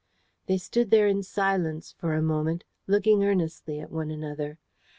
[0.47, 4.57] They stood there in silence for a moment, looking earnestly at one another.